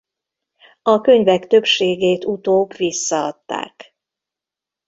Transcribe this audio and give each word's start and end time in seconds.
A 0.81 1.01
könyvek 1.01 1.47
többségét 1.47 2.25
utóbb 2.25 2.75
visszaadták. 2.75 3.95